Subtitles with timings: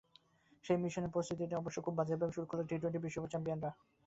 [0.65, 3.71] সেই মিশনের প্রস্তুতিটা অবশ্য খুবই বাজেভাবে শুরু করল টি-টোয়েন্টির বিশ্ব চ্যাম্পিয়নরা।